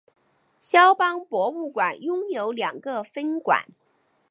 [0.59, 3.65] 萧邦博物馆拥有两个分馆。